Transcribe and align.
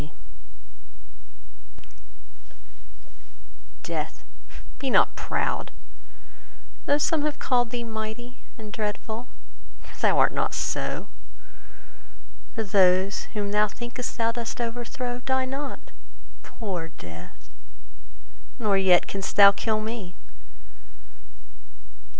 Death 3.83 3.83
DEATH, 3.83 4.23
be 4.79 4.89
not 4.89 5.15
proud, 5.15 5.71
though 6.87 6.97
some 6.97 7.21
have 7.21 7.37
callèd 7.37 7.69
thee 7.69 7.83
Mighty 7.83 8.41
and 8.57 8.73
dreadful, 8.73 9.27
for 9.83 9.95
thou 10.01 10.17
art 10.17 10.33
not 10.33 10.55
so: 10.55 11.07
For 12.55 12.63
those 12.63 13.25
whom 13.37 13.51
thou 13.51 13.67
think'st 13.67 14.17
thou 14.17 14.31
dost 14.31 14.59
overthrow 14.59 15.19
Die 15.23 15.45
not, 15.45 15.91
poor 16.41 16.87
Death; 16.97 17.51
nor 18.57 18.79
yet 18.79 19.05
canst 19.05 19.35
thou 19.35 19.51
kill 19.51 19.79
me. 19.81 20.15